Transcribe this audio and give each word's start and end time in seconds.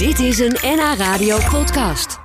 Dit 0.00 0.18
is 0.18 0.38
een 0.38 0.56
NH 0.62 0.94
Radio 0.96 1.38
podcast. 1.50 2.18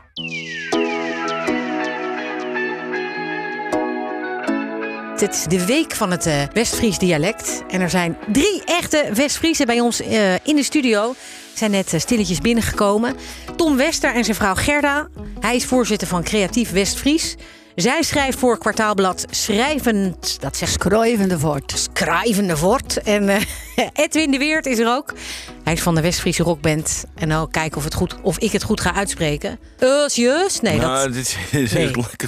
Het 5.11 5.33
is 5.33 5.43
de 5.43 5.65
week 5.65 5.95
van 5.95 6.11
het 6.11 6.25
eh, 6.25 6.43
Westfries 6.53 6.97
dialect. 6.97 7.63
En 7.69 7.81
er 7.81 7.89
zijn 7.89 8.17
drie 8.31 8.63
echte 8.65 9.09
Westfriesen 9.13 9.65
bij 9.65 9.79
ons 9.79 10.01
eh, 10.01 10.33
in 10.33 10.55
de 10.55 10.63
studio. 10.63 11.15
Zijn 11.53 11.71
net 11.71 11.93
eh, 11.93 11.99
stilletjes 11.99 12.39
binnengekomen. 12.39 13.15
Tom 13.55 13.77
Wester 13.77 14.13
en 14.13 14.23
zijn 14.23 14.35
vrouw 14.35 14.55
Gerda. 14.55 15.07
Hij 15.39 15.55
is 15.55 15.65
voorzitter 15.65 16.07
van 16.07 16.23
Creatief 16.23 16.71
Westfries. 16.71 17.35
Zij 17.75 18.03
schrijft 18.03 18.39
voor 18.39 18.57
kwartaalblad 18.57 19.25
Schrijvend. 19.29 20.41
Dat 20.41 20.57
zegt 20.57 20.81
Schrijvende 20.81 21.39
voort. 21.39 21.89
Schrijvende 21.93 22.57
Voort. 22.57 23.01
En 23.01 23.29
Edwin 23.93 24.31
de 24.31 24.37
Weert 24.37 24.65
is 24.65 24.79
er 24.79 24.87
ook. 24.87 25.13
Hij 25.65 25.73
is 25.73 25.81
van 25.81 25.95
de 25.95 26.01
Westfriese 26.01 26.43
rockband. 26.43 27.05
En 27.15 27.27
nou 27.27 27.49
kijken 27.51 27.77
of, 27.77 27.83
het 27.83 27.93
goed, 27.93 28.21
of 28.21 28.39
ik 28.39 28.51
het 28.51 28.63
goed 28.63 28.81
ga 28.81 28.93
uitspreken. 28.93 29.59
Osjus? 29.79 30.59
Nee, 30.59 30.77
Nou, 30.77 31.03
dat... 31.03 31.13
dit 31.13 31.25
is 31.25 31.35
Nee. 31.73 31.87
het 31.87 31.95
lijkt 31.95 32.21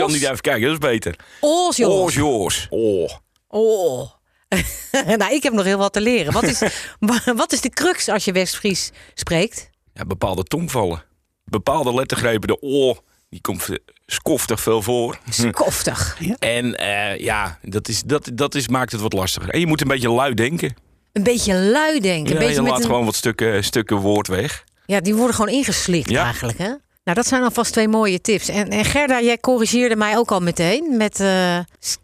een 0.00 0.06
beetje 0.06 0.40
kijken, 0.40 0.62
dat 0.62 0.72
is 0.72 0.78
beter. 0.78 1.16
Osjus. 1.40 2.14
Joos. 2.14 2.66
Oh. 2.70 3.10
Oh. 3.48 4.10
nou, 5.18 5.34
ik 5.34 5.42
heb 5.42 5.52
nog 5.52 5.64
heel 5.64 5.78
wat 5.78 5.92
te 5.92 6.00
leren. 6.00 6.32
Wat 6.32 6.42
is, 6.42 6.62
wat 7.34 7.52
is 7.52 7.60
de 7.60 7.70
crux 7.70 8.08
als 8.08 8.24
je 8.24 8.32
Westfries 8.32 8.90
spreekt? 9.14 9.70
Ja, 9.92 10.04
bepaalde 10.04 10.42
tongvallen. 10.42 11.04
Bepaalde 11.44 11.94
lettergrepen, 11.94 12.48
de 12.48 12.62
O, 12.62 12.96
die 13.30 13.40
komt 13.40 13.68
skoftig 14.06 14.60
veel 14.60 14.82
voor. 14.82 15.18
Skoftig. 15.28 16.18
En 16.38 16.74
eh, 16.78 17.18
ja, 17.18 17.58
dat, 17.62 17.88
is, 17.88 18.02
dat, 18.02 18.30
dat 18.34 18.54
is, 18.54 18.68
maakt 18.68 18.92
het 18.92 19.00
wat 19.00 19.12
lastiger. 19.12 19.50
En 19.50 19.60
je 19.60 19.66
moet 19.66 19.80
een 19.80 19.88
beetje 19.88 20.10
lui 20.10 20.34
denken. 20.34 20.86
Een 21.18 21.24
beetje 21.24 21.54
lui 21.54 22.00
denken. 22.00 22.28
Ja, 22.28 22.32
een 22.32 22.38
beetje 22.38 22.54
je 22.54 22.60
met 22.62 22.70
laat 22.70 22.80
een- 22.80 22.86
gewoon 22.86 23.04
wat 23.04 23.14
stukken, 23.14 23.64
stukken 23.64 23.96
woord 23.96 24.26
weg. 24.28 24.64
ja, 24.86 25.00
die 25.00 25.14
worden 25.14 25.34
gewoon 25.34 25.54
ingeslikt 25.54 26.10
Ja. 26.10 26.24
eigenlijk. 26.24 26.58
Hè? 26.58 26.68
Nou, 27.04 27.20
dat 27.20 27.26
zijn 27.26 27.42
alvast 27.42 27.72
twee 27.72 27.88
mooie 27.88 28.20
tips. 28.20 28.48
En, 28.48 28.68
en 28.68 28.84
Gerda, 28.84 29.20
jij 29.20 29.38
corrigeerde 29.38 29.96
mij 29.96 30.16
ook 30.16 30.30
al 30.30 30.40
meteen 30.40 30.96
met 30.96 31.20
eh 31.20 31.58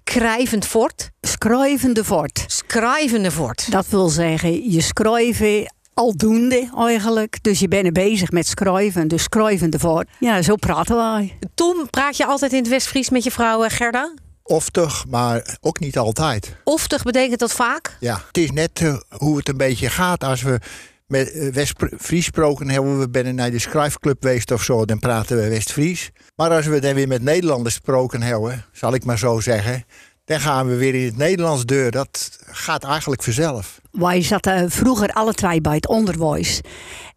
schrijvend 0.05 0.66
fort. 0.66 1.11
Schrijvende 1.20 2.05
voort. 2.05 2.44
Schrijvende 2.47 3.30
fort. 3.30 3.70
Dat 3.70 3.86
wil 3.89 4.08
zeggen, 4.08 4.70
je 4.72 4.80
schrijven 4.80 5.74
aldoende 5.94 6.70
eigenlijk. 6.78 7.39
Dus 7.42 7.58
je 7.58 7.69
bent 7.69 7.86
er 7.86 7.92
bezig 7.92 8.30
met 8.30 8.46
schrijven, 8.46 9.08
dus 9.08 9.22
schrijvende 9.22 9.78
voort. 9.78 10.08
Ja, 10.20 10.42
zo 10.42 10.56
praten 10.56 10.96
wij. 10.96 11.39
Tom, 11.55 11.91
praat 11.91 12.17
je 12.17 12.24
altijd 12.27 12.52
in 12.52 12.58
het 12.58 12.69
Westfries 12.69 13.11
met 13.11 13.24
je 13.24 13.30
vrouw 13.30 13.64
eh, 13.64 13.70
Gerda? 13.70 14.12
Oftig, 14.47 15.05
maar 15.09 15.56
ook 15.61 15.81
niet 15.81 15.98
altijd. 15.98 16.56
Oftig 16.64 17.03
betekent 17.03 17.41
dat 17.41 17.53
vaak? 17.53 17.97
Ja, 18.00 18.23
het 18.27 18.39
is 18.39 18.51
net 18.51 18.81
eh, 18.81 18.97
hoe 19.09 19.36
het 19.36 19.48
een 19.48 19.56
beetje 19.56 19.91
gaat. 19.91 20.25
Als 20.25 20.42
we 20.42 20.59
met 21.06 21.33
eh, 21.33 21.53
West-Fries 21.53 22.25
gesproken 22.25 22.69
hebben, 22.69 22.98
we 22.98 23.09
binnen 23.09 23.34
naar 23.34 23.51
de 23.51 23.59
schrijfclub 23.59 24.17
geweest 24.20 24.51
of 24.51 24.62
zo, 24.62 24.84
dan 24.84 24.98
praten 24.98 25.36
we 25.36 25.48
West-Fries. 25.48 26.11
Maar 26.36 26.51
als 26.51 26.67
we 26.67 26.81
dan 26.81 26.95
weer 26.95 27.09
met 27.09 27.23
Nederlanders 27.23 27.75
gesproken 27.75 28.23
hebben, 28.23 28.64
zal 28.73 28.95
ik 28.95 29.05
maar 29.05 29.19
zo 29.19 29.41
zeggen, 29.41 29.84
dan 30.25 30.41
gaan 30.41 30.67
we 30.69 30.77
weer 30.77 30.95
in 30.95 31.05
het 31.05 31.17
Nederlands 31.17 31.64
deur. 31.64 31.91
Dat 31.91 32.39
gaat 32.47 32.84
eigenlijk 32.84 33.23
vanzelf. 33.23 33.81
Wij 33.91 34.23
zaten 34.23 34.70
vroeger 34.70 35.12
alle 35.12 35.33
twee 35.33 35.61
bij 35.61 35.75
het 35.75 35.89
onderwijs. 35.89 36.61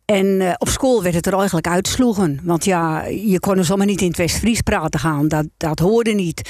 En 0.06 0.42
eh, 0.42 0.54
op 0.58 0.70
school 0.70 1.04
werd 1.04 1.16
het 1.16 1.26
er 1.26 1.34
eigenlijk 1.34 1.68
uitsloegen. 1.68 2.40
Want 2.44 2.66
ja, 2.66 3.06
je 3.06 3.40
kon 3.40 3.58
er 3.58 3.66
zomaar 3.66 3.86
niet 3.86 4.02
in 4.02 4.08
het 4.08 4.18
West-Fries 4.18 4.62
praten 4.62 5.00
gaan. 5.00 5.28
Dat, 5.28 5.46
dat 5.58 5.80
hoorde 5.80 6.14
niet. 6.14 6.50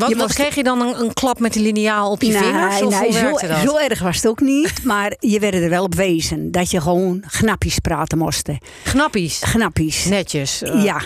Wat, 0.00 0.08
Je 0.08 0.16
wat 0.16 0.32
kreeg 0.32 0.54
je 0.54 0.62
dan 0.62 0.80
een, 0.80 1.00
een 1.00 1.12
klap 1.12 1.38
met 1.40 1.52
de 1.52 1.60
liniaal 1.60 2.10
op 2.10 2.22
je 2.22 2.32
vingers? 2.32 2.82
Of 2.82 3.00
nee, 3.00 3.10
hoe 3.28 3.38
zo, 3.40 3.46
dat? 3.46 3.60
zo 3.60 3.76
erg 3.76 4.00
was 4.00 4.16
het 4.16 4.26
ook 4.26 4.40
niet. 4.40 4.84
Maar 4.84 5.14
je 5.18 5.38
werd 5.40 5.54
er 5.54 5.68
wel 5.70 5.84
op 5.84 5.94
wezen. 5.94 6.50
Dat 6.50 6.70
je 6.70 6.80
gewoon 6.80 7.24
knapjes 7.38 7.78
praten 7.78 8.18
moest. 8.18 8.48
Knappies. 8.82 10.04
Netjes. 10.04 10.62
eh, 10.62 10.84
Ja. 10.84 11.00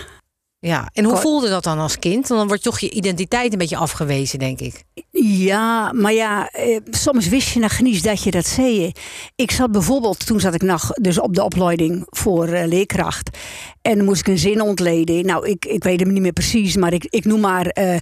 Ja. 0.65 0.89
En 0.93 1.03
hoe 1.03 1.17
voelde 1.17 1.49
dat 1.49 1.63
dan 1.63 1.79
als 1.79 1.99
kind? 1.99 2.27
Dan 2.27 2.47
wordt 2.47 2.63
toch 2.63 2.79
je 2.79 2.89
identiteit 2.89 3.51
een 3.51 3.57
beetje 3.57 3.77
afgewezen, 3.77 4.39
denk 4.39 4.59
ik. 4.59 4.83
Ja, 5.11 5.91
maar 5.93 6.13
ja, 6.13 6.49
eh, 6.49 6.79
soms 6.89 7.27
wist 7.27 7.53
je 7.53 7.59
nog 7.59 7.81
niet 7.81 8.03
dat 8.03 8.23
je 8.23 8.31
dat 8.31 8.45
zei. 8.45 8.91
Ik 9.35 9.51
zat 9.51 9.71
bijvoorbeeld, 9.71 10.25
toen 10.25 10.39
zat 10.39 10.53
ik 10.53 10.61
nog 10.61 10.91
dus 10.91 11.19
op 11.19 11.35
de 11.35 11.43
opleiding 11.43 12.03
voor 12.09 12.47
eh, 12.47 12.67
leerkracht. 12.67 13.37
En 13.81 13.95
dan 13.95 14.05
moest 14.05 14.19
ik 14.19 14.27
een 14.27 14.37
zin 14.37 14.61
ontleden. 14.61 15.25
Nou, 15.25 15.47
ik, 15.47 15.65
ik 15.65 15.83
weet 15.83 15.99
hem 15.99 16.13
niet 16.13 16.21
meer 16.21 16.33
precies, 16.33 16.75
maar 16.75 16.93
ik, 16.93 17.05
ik 17.09 17.25
noem 17.25 17.39
maar... 17.39 17.67
eh, 17.67 17.95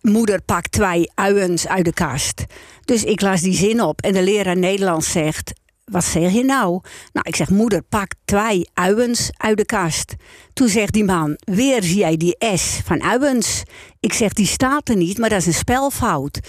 moeder 0.00 0.42
pakt 0.42 0.72
twee 0.72 1.10
uiens 1.14 1.68
uit 1.68 1.84
de 1.84 1.92
kast. 1.92 2.44
Dus 2.84 3.04
ik 3.04 3.20
las 3.20 3.40
die 3.40 3.54
zin 3.54 3.82
op 3.82 4.00
en 4.00 4.12
de 4.12 4.22
leraar 4.22 4.56
Nederlands 4.56 5.10
zegt... 5.10 5.52
Wat 5.92 6.04
zeg 6.04 6.32
je 6.32 6.44
nou? 6.44 6.80
Nou, 7.12 7.28
ik 7.28 7.36
zeg, 7.36 7.50
moeder, 7.50 7.82
pak 7.82 8.12
twee 8.24 8.68
uiens 8.74 9.30
uit 9.36 9.56
de 9.56 9.64
kast. 9.64 10.14
Toen 10.52 10.68
zegt 10.68 10.92
die 10.92 11.04
man, 11.04 11.38
weer 11.44 11.82
zie 11.82 11.98
jij 11.98 12.16
die 12.16 12.36
S 12.54 12.80
van 12.84 13.02
uiens. 13.02 13.62
Ik 14.00 14.12
zeg, 14.12 14.32
die 14.32 14.46
staat 14.46 14.88
er 14.88 14.96
niet, 14.96 15.18
maar 15.18 15.28
dat 15.28 15.38
is 15.38 15.46
een 15.46 15.52
spelfout. 15.52 16.40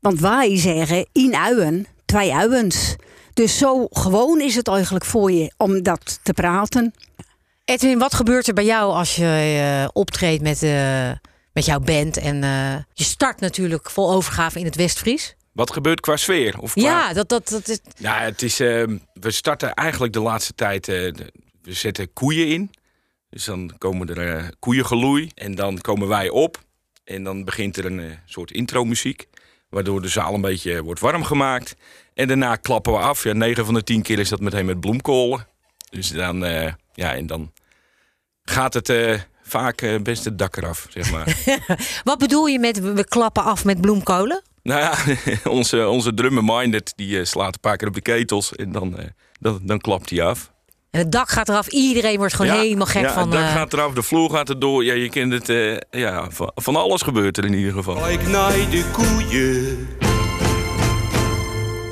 Want 0.00 0.20
wij 0.20 0.58
zeggen, 0.58 1.06
in 1.12 1.34
uien, 1.34 1.86
twee 2.04 2.34
uiens. 2.34 2.96
Dus 3.34 3.58
zo 3.58 3.86
gewoon 3.90 4.40
is 4.40 4.54
het 4.54 4.68
eigenlijk 4.68 5.04
voor 5.04 5.32
je 5.32 5.52
om 5.56 5.82
dat 5.82 6.18
te 6.22 6.32
praten. 6.32 6.94
Edwin, 7.64 7.98
wat 7.98 8.14
gebeurt 8.14 8.48
er 8.48 8.54
bij 8.54 8.64
jou 8.64 8.92
als 8.92 9.16
je 9.16 9.24
eh, 9.24 9.88
optreedt 9.92 10.42
met, 10.42 10.62
eh, 10.62 11.10
met 11.52 11.64
jouw 11.64 11.80
band? 11.80 12.16
En 12.16 12.44
eh, 12.44 12.74
je 12.92 13.04
start 13.04 13.40
natuurlijk 13.40 13.90
vol 13.90 14.12
overgave 14.12 14.58
in 14.58 14.64
het 14.64 14.76
Westfries. 14.76 15.36
Wat 15.52 15.72
gebeurt 15.72 16.00
qua 16.00 16.16
sfeer? 16.16 16.58
Of 16.58 16.72
qua... 16.72 16.82
Ja, 16.82 17.12
dat, 17.12 17.28
dat, 17.28 17.48
dat 17.48 17.68
is... 17.68 17.78
Ja, 17.96 18.20
het 18.20 18.42
is, 18.42 18.60
eh, 18.60 18.84
we 19.12 19.30
starten 19.30 19.74
eigenlijk 19.74 20.12
de 20.12 20.20
laatste 20.20 20.54
tijd. 20.54 20.88
eh, 20.88 21.12
we 21.62 21.72
zetten 21.72 22.12
koeien 22.12 22.48
in. 22.48 22.70
Dus 23.30 23.44
dan 23.44 23.74
komen 23.78 24.08
er 24.08 24.36
eh, 24.36 24.44
koeiengeloei. 24.58 25.30
En 25.34 25.54
dan 25.54 25.80
komen 25.80 26.08
wij 26.08 26.28
op. 26.28 26.62
En 27.04 27.24
dan 27.24 27.44
begint 27.44 27.76
er 27.76 27.84
een 27.84 28.00
eh, 28.00 28.10
soort 28.26 28.50
intro-muziek. 28.50 29.26
Waardoor 29.68 30.02
de 30.02 30.08
zaal 30.08 30.34
een 30.34 30.40
beetje 30.40 30.82
wordt 30.82 31.00
warm 31.00 31.24
gemaakt. 31.24 31.76
En 32.14 32.28
daarna 32.28 32.56
klappen 32.56 32.92
we 32.92 32.98
af. 32.98 33.24
Ja, 33.24 33.32
9 33.32 33.64
van 33.64 33.74
de 33.74 33.82
10 33.82 34.02
keer 34.02 34.18
is 34.18 34.28
dat 34.28 34.40
meteen 34.40 34.66
met 34.66 34.80
bloemkolen. 34.80 35.46
Dus 35.90 36.08
dan, 36.08 36.38
ja, 36.94 37.14
en 37.14 37.26
dan 37.26 37.52
gaat 38.42 38.74
het 38.74 38.92
vaak 39.42 40.02
best 40.02 40.24
het 40.24 40.38
dak 40.38 40.56
eraf, 40.56 40.86
zeg 40.90 41.10
maar. 41.10 41.36
Wat 42.04 42.18
bedoel 42.18 42.46
je 42.46 42.58
met 42.58 42.80
we 42.80 43.04
klappen 43.04 43.42
af 43.42 43.64
met 43.64 43.80
bloemkolen? 43.80 44.42
Nou 44.62 44.80
ja, 44.80 44.94
onze, 45.50 45.88
onze 45.88 46.14
drummer 46.14 46.44
Minded, 46.44 46.92
die 46.96 47.18
eh, 47.18 47.24
slaat 47.24 47.54
een 47.54 47.60
paar 47.60 47.76
keer 47.76 47.88
op 47.88 47.94
de 47.94 48.00
ketels. 48.00 48.52
En 48.54 48.72
dan, 48.72 48.98
eh, 48.98 49.04
dan, 49.40 49.60
dan 49.62 49.78
klapt 49.78 50.10
hij 50.10 50.22
af. 50.22 50.50
En 50.90 50.98
het 51.00 51.12
dak 51.12 51.28
gaat 51.30 51.48
eraf. 51.48 51.66
Iedereen 51.68 52.16
wordt 52.18 52.34
gewoon 52.34 52.54
Ja, 52.54 52.60
helemaal 52.60 52.86
gek 52.86 53.02
ja, 53.02 53.12
van... 53.12 53.22
Het 53.22 53.32
dak 53.32 53.40
eh, 53.48 53.52
gaat 53.52 53.72
eraf, 53.72 53.92
de 53.92 54.02
vloer 54.02 54.30
gaat 54.30 54.48
erdoor. 54.48 54.84
Ja, 54.84 54.94
je 54.94 55.08
kent 55.08 55.32
het. 55.32 55.48
eh, 55.48 55.76
ja, 55.90 56.30
van, 56.30 56.50
van 56.54 56.76
alles 56.76 57.02
gebeurt 57.02 57.36
er 57.38 57.44
in 57.44 57.52
ieder 57.54 57.72
geval. 57.72 57.94
Kijk 57.94 58.26
naar 58.28 58.52
de 58.52 58.84
koeien. 58.92 59.88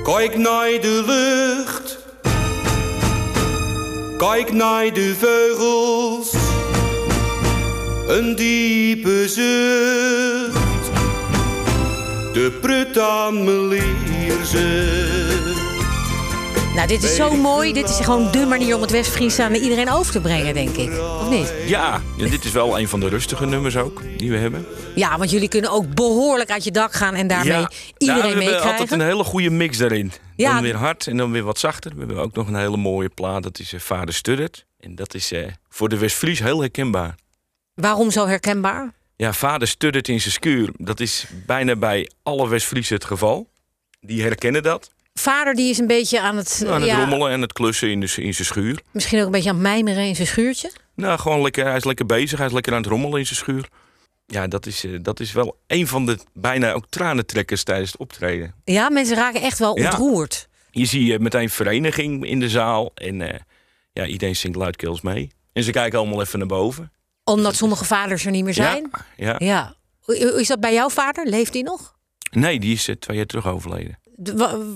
Kijk 0.04 0.36
naar 0.38 0.80
de 0.80 1.02
lucht. 1.06 1.98
Kijk 4.18 4.52
naar 4.52 4.92
de 4.92 5.14
vogels. 5.18 6.32
Een 8.08 8.36
diepe 8.36 9.28
zucht. 9.28 10.69
De 12.40 12.58
prut 12.60 12.98
aan. 12.98 13.44
Nou, 16.74 16.88
dit 16.88 17.02
is 17.02 17.16
zo 17.16 17.36
mooi. 17.36 17.72
Dit 17.72 17.88
is 17.88 17.96
gewoon 18.00 18.30
de 18.30 18.46
manier 18.46 18.74
om 18.74 18.80
het 18.80 18.90
Westfries 18.90 19.38
aan 19.38 19.54
iedereen 19.54 19.90
over 19.90 20.12
te 20.12 20.20
brengen, 20.20 20.54
denk 20.54 20.76
ik. 20.76 20.90
Of 20.98 21.30
niet? 21.30 21.52
Ja, 21.66 22.00
ja, 22.16 22.28
dit 22.28 22.44
is 22.44 22.52
wel 22.52 22.78
een 22.78 22.88
van 22.88 23.00
de 23.00 23.08
rustige 23.08 23.46
nummers 23.46 23.76
ook 23.76 24.02
die 24.16 24.30
we 24.30 24.36
hebben. 24.36 24.66
Ja, 24.94 25.18
want 25.18 25.30
jullie 25.30 25.48
kunnen 25.48 25.70
ook 25.70 25.94
behoorlijk 25.94 26.50
uit 26.50 26.64
je 26.64 26.70
dak 26.70 26.92
gaan 26.92 27.14
en 27.14 27.26
daarmee 27.26 27.52
ja, 27.52 27.70
iedereen 27.98 28.06
Nou, 28.06 28.20
we 28.20 28.26
hebben 28.26 28.44
meekrijgen. 28.44 28.70
altijd 28.70 28.90
een 28.90 29.06
hele 29.06 29.24
goede 29.24 29.50
mix 29.50 29.76
daarin. 29.78 30.12
Ja. 30.36 30.52
Dan 30.52 30.62
weer 30.62 30.76
hard 30.76 31.06
en 31.06 31.16
dan 31.16 31.32
weer 31.32 31.44
wat 31.44 31.58
zachter. 31.58 31.92
We 31.94 31.98
hebben 31.98 32.18
ook 32.18 32.34
nog 32.34 32.48
een 32.48 32.56
hele 32.56 32.76
mooie 32.76 33.08
plaat. 33.08 33.42
Dat 33.42 33.58
is 33.58 33.72
eh, 33.72 33.80
Vader 33.80 34.14
Studdert. 34.14 34.66
En 34.78 34.94
dat 34.94 35.14
is 35.14 35.32
eh, 35.32 35.46
voor 35.68 35.88
de 35.88 35.98
West-Fries 35.98 36.38
heel 36.38 36.60
herkenbaar. 36.60 37.14
Waarom 37.74 38.10
zo 38.10 38.26
herkenbaar? 38.26 38.98
Ja, 39.20 39.32
vader 39.32 39.68
studdert 39.68 40.08
in 40.08 40.20
zijn 40.20 40.32
schuur. 40.32 40.70
Dat 40.76 41.00
is 41.00 41.26
bijna 41.46 41.76
bij 41.76 42.10
alle 42.22 42.48
West-Friesen 42.48 42.94
het 42.94 43.04
geval. 43.04 43.50
Die 44.00 44.22
herkennen 44.22 44.62
dat. 44.62 44.90
Vader 45.14 45.54
die 45.54 45.70
is 45.70 45.78
een 45.78 45.86
beetje 45.86 46.20
aan 46.20 46.36
het, 46.36 46.64
Aan 46.66 46.80
het 46.80 46.90
ja, 46.90 46.98
rommelen 46.98 47.30
en 47.30 47.40
het 47.40 47.52
klussen 47.52 47.90
in, 47.90 48.00
de, 48.00 48.12
in 48.16 48.34
zijn 48.34 48.46
schuur. 48.46 48.80
misschien 48.92 49.18
ook 49.18 49.24
een 49.26 49.30
beetje 49.30 49.48
aan 49.48 49.54
het 49.54 49.64
mijmeren 49.64 50.04
in 50.04 50.14
zijn 50.14 50.26
schuurtje. 50.26 50.72
Nou, 50.94 51.18
gewoon 51.18 51.42
lekker, 51.42 51.64
hij 51.66 51.76
is 51.76 51.84
lekker 51.84 52.06
bezig. 52.06 52.38
Hij 52.38 52.46
is 52.46 52.52
lekker 52.52 52.72
aan 52.72 52.78
het 52.78 52.90
rommelen 52.90 53.18
in 53.18 53.26
zijn 53.26 53.38
schuur. 53.38 53.68
Ja, 54.26 54.46
dat 54.46 54.66
is, 54.66 54.84
eh, 54.84 54.90
dat 55.02 55.20
is 55.20 55.32
wel 55.32 55.56
een 55.66 55.86
van 55.86 56.06
de 56.06 56.18
bijna 56.32 56.72
ook 56.72 56.86
tranentrekkers 56.88 57.62
tijdens 57.62 57.90
het 57.92 58.00
optreden. 58.00 58.54
Ja, 58.64 58.90
mensen 58.90 59.16
raken 59.16 59.42
echt 59.42 59.58
wel 59.58 59.78
Ja. 59.78 59.84
ontroerd. 59.84 60.48
Je 60.70 60.84
ziet 60.84 61.10
eh, 61.12 61.18
meteen 61.18 61.50
vereniging 61.50 62.26
in 62.26 62.40
de 62.40 62.48
zaal. 62.48 62.90
En 62.94 63.20
eh, 63.32 63.38
ja, 63.92 64.06
iedereen 64.06 64.36
zingt 64.36 64.56
luidkeels 64.56 65.00
mee. 65.00 65.30
En 65.52 65.62
ze 65.62 65.70
kijken 65.70 65.98
allemaal 65.98 66.20
even 66.20 66.38
naar 66.38 66.48
boven. 66.48 66.92
Omdat 67.24 67.54
sommige 67.54 67.84
vaders 67.84 68.24
er 68.24 68.30
niet 68.30 68.44
meer 68.44 68.54
zijn. 68.54 68.90
Ja, 69.16 69.36
ja. 69.38 69.74
Ja. 70.06 70.34
Is 70.36 70.48
dat 70.48 70.60
bij 70.60 70.72
jouw 70.72 70.88
vader? 70.88 71.26
Leeft 71.26 71.52
hij 71.52 71.62
nog? 71.62 71.94
Nee, 72.30 72.60
die 72.60 72.72
is 72.72 72.88
eh, 72.88 72.94
twee 72.96 73.16
jaar 73.16 73.26
terug 73.26 73.46
overleden. 73.46 73.98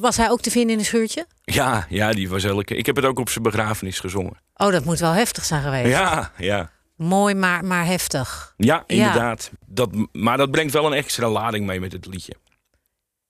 Was 0.00 0.16
hij 0.16 0.30
ook 0.30 0.40
te 0.40 0.50
vinden 0.50 0.72
in 0.72 0.78
een 0.78 0.84
schuurtje? 0.84 1.26
Ja, 1.44 1.86
ja, 1.88 2.12
die 2.12 2.28
was 2.28 2.44
elke... 2.44 2.76
Ik 2.76 2.86
heb 2.86 2.96
het 2.96 3.04
ook 3.04 3.18
op 3.18 3.28
zijn 3.28 3.44
begrafenis 3.44 3.98
gezongen. 4.00 4.40
Oh, 4.54 4.70
dat 4.70 4.84
moet 4.84 4.98
wel 4.98 5.12
heftig 5.12 5.44
zijn 5.44 5.62
geweest. 5.62 5.88
Ja, 5.88 6.32
ja. 6.38 6.70
Mooi, 6.96 7.34
maar, 7.34 7.64
maar 7.64 7.86
heftig. 7.86 8.54
Ja, 8.56 8.84
inderdaad. 8.86 9.50
Dat, 9.66 9.90
maar 10.12 10.36
dat 10.36 10.50
brengt 10.50 10.72
wel 10.72 10.86
een 10.86 10.92
extra 10.92 11.28
lading 11.28 11.66
mee 11.66 11.80
met 11.80 11.92
het 11.92 12.06
liedje. 12.06 12.34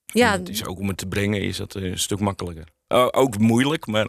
Ja, 0.07 0.33
En 0.33 0.39
Het 0.39 0.49
is 0.49 0.65
ook 0.65 0.79
om 0.79 0.89
het 0.89 0.97
te 0.97 1.07
brengen 1.07 1.43
is 1.43 1.57
dat 1.57 1.75
een 1.75 1.99
stuk 1.99 2.21
makkelijker. 2.21 2.65
Eh, 2.87 3.09
ook 3.11 3.39
moeilijk, 3.39 3.87
maar 3.87 4.09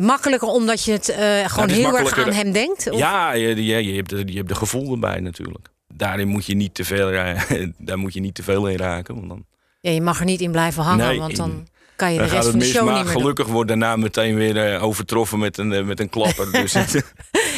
makkelijker 0.00 0.48
omdat 0.48 0.84
je 0.84 0.92
het 0.92 1.08
eh, 1.08 1.44
gewoon 1.46 1.68
heel 1.68 1.98
erg 1.98 2.18
aan 2.18 2.32
hem 2.32 2.52
denkt? 2.52 2.90
Of- 2.90 2.98
ja, 2.98 3.32
je, 3.32 3.64
je, 3.64 3.84
je, 3.86 3.94
hebt 3.96 4.10
de, 4.10 4.22
je 4.26 4.36
hebt 4.36 4.48
de 4.48 4.54
gevoel 4.54 4.92
erbij 4.92 5.20
natuurlijk. 5.20 5.68
Daarin 5.94 6.28
moet 6.28 6.46
je 6.46 6.54
niet 6.54 6.74
te 6.74 6.84
veel, 6.84 7.10
daar 7.78 7.98
moet 7.98 8.14
je 8.14 8.20
niet 8.20 8.34
te 8.34 8.42
veel 8.42 8.68
in 8.68 8.76
raken. 8.76 9.14
Want 9.14 9.28
dan, 9.28 9.44
Ja, 9.80 9.90
je 9.90 10.00
mag 10.00 10.18
er 10.18 10.24
niet 10.24 10.40
in 10.40 10.50
blijven 10.50 10.82
hangen, 10.82 11.06
Nee, 11.06 11.18
want 11.18 11.36
dan 11.36 11.68
kan 11.96 12.12
je 12.12 12.18
de 12.18 12.24
rest 12.24 12.42
van 12.42 12.50
de 12.52 12.56
mis. 12.58 12.70
show 12.70 12.84
Maar 12.84 12.94
niet 12.94 13.04
meer 13.04 13.12
doen. 13.12 13.20
gelukkig 13.22 13.46
wordt 13.46 13.68
daarna 13.68 13.96
meteen 13.96 14.34
weer 14.34 14.74
eh, 14.74 14.82
overtroffen 14.84 15.38
met 15.38 15.58
een, 15.58 15.72
eh, 15.72 15.82
met 15.84 16.00
een 16.00 16.08
klapper. 16.08 16.52
Dus, 16.62 16.74
en 16.74 16.86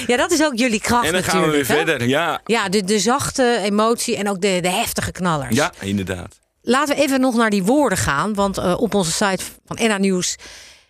Ja, 0.07 0.17
dat 0.17 0.31
is 0.31 0.45
ook 0.45 0.57
jullie 0.59 0.81
kracht 0.81 1.13
dan 1.13 1.23
gaan 1.23 1.41
we 1.43 1.51
weer 1.51 1.59
hè? 1.59 1.65
verder. 1.65 2.09
Ja, 2.09 2.41
Ja, 2.45 2.69
de, 2.69 2.85
de 2.85 2.99
zachte 2.99 3.59
emotie 3.63 4.17
en 4.17 4.29
ook 4.29 4.41
de, 4.41 4.59
de 4.63 4.71
heftige 4.71 5.13
knallers. 5.13 5.55
ja, 5.55 5.73
inderdaad. 5.81 6.41
Laten 6.63 6.97
we 6.97 7.03
even 7.03 7.21
nog 7.21 7.35
naar 7.37 7.51
die 7.51 7.63
woorden 7.63 7.99
gaan. 7.99 8.35
Want 8.35 8.77
op 8.77 8.95
onze 8.95 9.13
site 9.13 9.45
van 9.67 9.77
Enna 9.77 9.99
Nieuws 9.99 10.37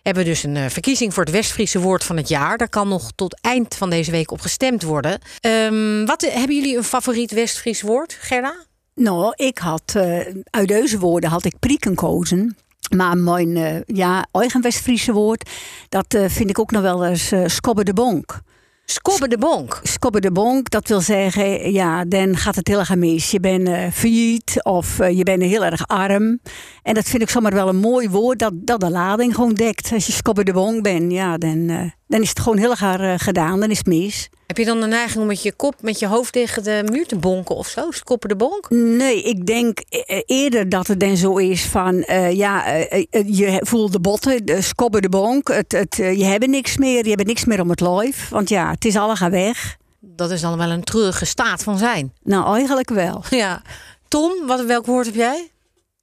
hebben 0.03 0.23
we 0.23 0.29
dus 0.29 0.43
een 0.43 0.55
eh, 0.55 0.69
verkiezing 0.69 1.13
voor 1.13 1.23
het 1.23 1.33
Westfriese 1.33 1.79
woord 1.79 2.03
van 2.03 2.17
het 2.17 2.27
jaar. 2.27 2.57
Daar 2.57 2.69
kan 2.69 2.87
nog 2.87 3.11
tot 3.15 3.39
eind 3.41 3.75
van 3.75 3.89
deze 3.89 4.11
week 4.11 4.31
op 4.31 4.41
gestemd 4.41 4.83
worden. 4.83 5.19
Ehm, 5.39 6.05
wat, 6.05 6.21
hebben 6.21 6.55
jullie 6.55 6.77
een 6.77 6.83
favoriet 6.83 7.31
Westfries 7.31 7.81
woord, 7.81 8.17
Gerda? 8.19 8.55
Nou, 8.95 9.33
ik 9.35 9.57
had 9.57 9.93
eh, 9.95 10.19
uit 10.49 10.67
deze 10.67 10.99
woorden 10.99 11.29
had 11.29 11.45
ik 11.45 11.59
prieken 11.59 11.89
gekozen. 11.89 12.55
Maar 12.95 13.17
mijn 13.17 13.57
eh, 13.57 13.81
ja, 13.85 14.25
eigen 14.31 14.61
West-Friese 14.61 15.13
woord, 15.13 15.49
dat 15.89 16.13
eh, 16.13 16.25
vind 16.27 16.49
ik 16.49 16.59
ook 16.59 16.71
nog 16.71 16.81
wel 16.81 17.05
eens 17.05 17.31
eh 17.31 17.43
skobbe 17.45 17.83
de 17.83 17.93
bonk. 17.93 18.41
Skobbe 18.85 19.27
de 19.27 19.37
bonk. 19.37 19.79
Skobbe 19.83 20.19
de 20.19 20.31
bonk, 20.31 20.69
dat 20.69 20.87
wil 20.87 21.01
zeggen, 21.01 21.71
ja, 21.71 22.05
dan 22.05 22.37
gaat 22.37 22.55
het 22.55 22.67
heel 22.67 22.79
erg 22.79 22.95
mis. 22.95 23.31
Je 23.31 23.39
bent 23.39 23.67
eh 23.67 23.91
failliet 23.91 24.63
of 24.63 24.99
eh, 24.99 25.17
je 25.17 25.23
bent 25.23 25.41
heel 25.41 25.65
erg 25.65 25.87
arm. 25.87 26.39
En 26.81 26.93
dat 26.93 27.05
vind 27.05 27.21
ik 27.21 27.29
zomaar 27.29 27.53
wel 27.53 27.67
een 27.67 27.75
mooi 27.75 28.09
woord 28.09 28.39
dat, 28.39 28.53
dat 28.55 28.79
de 28.79 28.89
lading 28.89 29.35
gewoon 29.35 29.53
dekt. 29.53 29.91
Als 29.93 30.05
je 30.05 30.11
skobbe 30.11 30.43
de 30.43 30.53
bonk 30.53 30.83
bent, 30.83 31.11
ja, 31.11 31.37
dan, 31.37 31.69
eh, 31.69 31.89
dan 32.07 32.21
is 32.21 32.29
het 32.29 32.39
gewoon 32.39 32.57
heel 32.57 32.75
erg 32.75 33.23
gedaan, 33.23 33.59
dan 33.59 33.71
is 33.71 33.77
het 33.77 33.87
mis. 33.87 34.29
Heb 34.53 34.65
je 34.65 34.71
dan 34.71 34.81
de 34.81 34.87
neiging 34.87 35.21
om 35.21 35.27
met 35.27 35.43
je 35.43 35.53
kop, 35.53 35.81
met 35.81 35.99
je 35.99 36.07
hoofd 36.07 36.33
tegen 36.33 36.63
de 36.63 36.83
muur 36.91 37.05
te 37.07 37.15
bonken 37.15 37.55
of 37.55 37.67
zo? 37.67 37.91
Skobbe 37.91 38.27
de 38.27 38.35
bonk? 38.35 38.69
Nee, 38.69 39.21
ik 39.23 39.45
denk 39.45 39.79
eh, 39.79 40.21
eerder 40.25 40.69
dat 40.69 40.87
het 40.87 40.99
dan 40.99 41.17
zo 41.17 41.37
is 41.37 41.65
van... 41.65 42.01
eh, 42.03 42.31
ja, 42.31 42.65
eh, 42.65 43.05
eh, 43.09 43.23
je 43.27 43.61
voelt 43.65 43.91
de 43.91 43.99
botten, 43.99 44.45
de 44.45 44.61
skobben 44.61 45.01
de 45.01 45.09
bonk. 45.09 45.47
Het, 45.47 45.71
het, 45.71 45.99
eh, 45.99 46.17
je 46.17 46.23
hebt 46.23 46.47
niks 46.47 46.77
meer, 46.77 47.03
je 47.03 47.09
hebt 47.09 47.25
niks 47.25 47.45
meer 47.45 47.61
om 47.61 47.69
het 47.69 47.79
lijf. 47.79 48.29
Want 48.29 48.49
ja, 48.49 48.71
het 48.71 48.85
is 48.85 48.95
allemaal 48.95 49.29
weg. 49.29 49.77
Dat 49.99 50.31
is 50.31 50.41
dan 50.41 50.57
wel 50.57 50.69
een 50.69 50.83
treurige 50.83 51.25
staat 51.25 51.63
van 51.63 51.77
zijn. 51.77 52.13
Nou, 52.23 52.55
eigenlijk 52.55 52.89
wel. 52.89 53.23
Ja. 53.29 53.61
Tom, 54.07 54.47
wat, 54.47 54.65
welk 54.65 54.85
woord 54.85 55.05
heb 55.05 55.15
jij? 55.15 55.49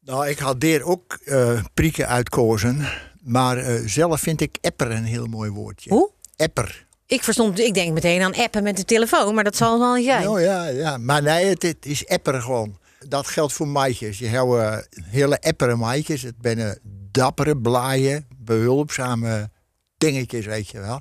Nou, 0.05 0.29
ik 0.29 0.38
had 0.38 0.61
daar 0.61 0.82
ook 0.82 1.19
eh 1.25 1.62
prieken 1.75 2.08
uitkozen. 2.08 2.88
Maar 3.23 3.56
eh, 3.56 3.82
zelf 3.87 4.20
vind 4.20 4.41
ik 4.41 4.58
epper 4.61 4.91
een 4.91 5.05
heel 5.05 5.26
mooi 5.26 5.50
woordje. 5.50 5.91
Hoe? 5.91 6.11
Epper. 6.37 6.88
Ik 7.11 7.23
verstond, 7.23 7.59
ik 7.59 7.75
denk 7.75 7.93
meteen 7.93 8.23
aan 8.23 8.35
appen 8.35 8.62
met 8.62 8.77
de 8.77 8.85
telefoon, 8.85 9.35
maar 9.35 9.45
dat 9.45 9.57
zal 9.57 9.79
wel 9.79 9.95
niet 9.95 10.05
zijn. 10.05 10.31
Ja, 10.31 10.67
ja, 10.67 10.99
maar 10.99 11.23
nee, 11.23 11.45
het, 11.45 11.87
is 11.87 12.05
epper 12.07 12.43
gewoon. 12.43 12.79
Dat 13.09 13.27
geldt 13.27 13.53
voor 13.53 13.69
meisjes. 13.69 14.19
Je 14.19 14.27
hebt 14.27 14.53
eh, 14.53 14.77
hele 15.05 15.39
eppere 15.39 15.77
meisjes. 15.77 16.23
Het 16.23 16.35
zijn 16.41 16.79
dappere, 17.11 17.57
blaaie, 17.57 18.27
behulpzame 18.37 19.51
dingetjes, 19.99 20.47
weet 20.47 20.69
je 20.69 20.81
wel. 20.81 21.01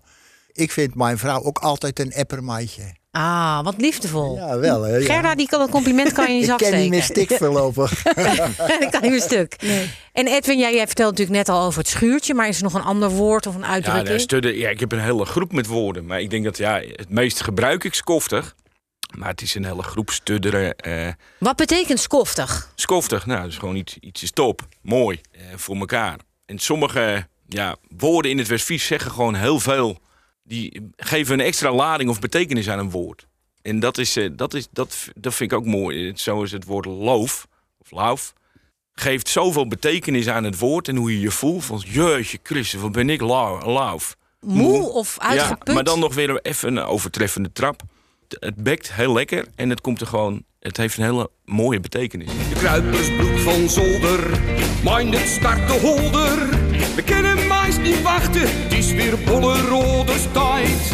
Ik 0.52 0.72
vind 0.72 0.96
mijn 0.96 1.18
vrouw 1.18 1.44
ook 1.44 1.58
altijd 1.58 2.00
een 2.00 2.12
epper 2.12 2.44
meisje. 2.44 2.98
Ah, 3.12 3.64
wat 3.64 3.76
liefdevol. 3.78 4.36
Ja, 4.36 4.58
wel 4.60 4.82
hè. 4.82 4.96
ja. 4.96 5.06
Gerda, 5.14 5.36
die 5.36 5.48
kan 5.48 5.62
een 5.62 5.70
compliment 5.70 6.12
kan 6.14 6.26
je 6.26 6.32
in 6.42 6.46
je 6.46 6.52
ik 6.52 6.58
ken 6.58 6.80
niet 6.80 6.90
meer 6.90 7.04
stik 7.04 7.32
voorlopig. 7.34 8.04
dat 8.04 8.90
kan 8.90 9.02
niet 9.02 9.12
meer 9.12 9.22
stuk. 9.22 9.56
En 10.14 10.28
Edwin, 10.28 10.58
jij, 10.60 10.74
jij 10.74 10.86
vertelt 10.86 11.10
natuurlijk 11.18 11.38
net 11.48 11.50
al 11.56 11.66
over 11.66 11.80
het 11.80 11.88
schuurtje, 11.88 12.34
maar 12.34 12.48
is 12.48 12.58
er 12.58 12.64
nog 12.64 12.74
een 12.74 12.82
ander 12.82 13.10
woord 13.10 13.48
of 13.48 13.56
een 13.56 13.62
Ja, 13.62 13.68
uitdrukking? 13.68 14.20
studde, 14.22 14.58
ja, 14.58 14.70
ik 14.70 14.80
heb 14.80 14.92
een 14.92 15.00
hele 15.00 15.26
groep 15.26 15.52
met 15.54 15.66
woorden. 15.68 16.06
Maar 16.06 16.22
ik 16.22 16.30
denk 16.30 16.44
dat 16.44 16.58
ja, 16.58 16.82
het 16.96 17.10
meest 17.10 17.42
gebruik 17.42 17.84
ik 17.84 17.94
skoftig. 17.94 18.56
Maar 19.18 19.30
het 19.30 19.42
is 19.42 19.56
een 19.56 19.66
hele 19.66 19.84
groep 19.84 20.10
studderen. 20.10 20.76
eh 20.76 21.08
Wat 21.40 21.56
betekent 21.56 22.00
skoftig? 22.00 22.72
skoftig, 22.76 23.26
nou, 23.26 23.42
dat 23.42 23.50
is 23.50 23.58
gewoon 23.58 23.76
iets, 23.76 23.98
iets 24.00 24.24
is 24.24 24.32
top. 24.32 24.62
Mooi. 24.82 25.22
eh, 25.32 25.42
voor 25.56 25.76
elkaar. 25.76 26.18
En 26.46 26.60
sommige 26.60 27.28
ja, 27.48 27.76
woorden 27.98 28.32
in 28.32 28.38
het 28.38 28.48
Westfries 28.48 28.86
zeggen 28.86 29.12
gewoon 29.12 29.36
heel 29.36 29.60
veel. 29.60 29.98
Die 30.50 30.90
geven 30.96 31.40
een 31.40 31.46
extra 31.46 31.74
lading 31.74 32.10
of 32.10 32.20
betekenis 32.20 32.70
aan 32.70 32.80
een 32.80 32.90
woord. 32.90 33.28
En 33.62 33.80
dat, 33.80 33.98
is, 33.98 34.16
eh, 34.16 34.30
dat, 34.32 34.54
is, 34.54 34.68
dat, 34.72 35.08
dat 35.16 35.34
vind 35.34 35.52
ik 35.52 35.58
ook 35.58 35.66
mooi. 35.66 36.12
Zo 36.16 36.44
is 36.44 36.52
het 36.52 36.66
woord 36.66 36.86
loof, 36.86 37.48
of 37.78 37.92
lauf. 37.92 38.34
Geeft 38.94 39.30
zoveel 39.30 39.68
betekenis 39.68 40.28
aan 40.28 40.44
het 40.44 40.60
woord 40.60 40.88
en 40.88 40.96
hoe 40.96 41.12
je 41.14 41.20
je 41.20 41.32
voelt. 41.32 41.66
Van, 41.66 41.84
jeetje 41.86 42.40
Christus, 42.44 42.82
wat 42.82 42.92
ben 42.92 43.10
ik 43.10 43.22
lau- 43.22 43.72
lauf. 43.72 44.16
Moe 44.40 44.90
of 44.90 45.20
uitgeput? 45.20 45.68
Ja, 45.68 45.74
maar 45.74 45.84
dan 45.84 46.00
nog 46.00 46.14
weer 46.14 46.42
even 46.42 46.78
een 46.78 46.84
overtreffende 46.84 47.52
trap. 47.52 47.82
Het 48.40 48.56
bekt 48.56 48.94
heel 48.94 49.14
lekker 49.14 49.48
en 49.56 49.70
het 49.70 49.82
komt 49.82 50.02
er 50.02 50.08
gewoon. 50.08 50.44
Het 50.60 50.78
heeft 50.78 50.98
een 50.98 51.04
hele 51.04 51.30
mooie 51.46 51.80
betekenis. 51.80 52.28
De 52.28 52.56
kruipersbroek 52.56 53.38
van 53.38 53.70
zolder, 53.70 54.40
mind 54.84 55.18
het 55.18 55.28
start 55.28 55.68
de 55.68 55.80
holder. 55.80 56.69
We 56.96 57.02
kennen 57.04 57.48
mais 57.48 57.78
niet 57.78 58.02
wachten, 58.02 58.42
het 58.42 58.74
is 58.74 58.92
weer 58.92 59.18
bolle 59.26 59.62
rode 59.62 60.14
tijd. 60.32 60.94